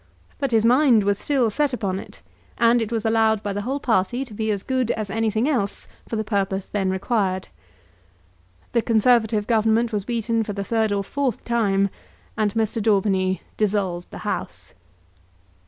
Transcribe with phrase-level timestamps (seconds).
[0.39, 2.23] But his mind was still set upon it,
[2.57, 5.87] and it was allowed by the whole party to be as good as anything else
[6.07, 7.49] for the purpose then required.
[8.71, 11.91] The Conservative Government was beaten for the third or fourth time,
[12.35, 12.81] and Mr.
[12.81, 14.73] Daubeny dissolved the House.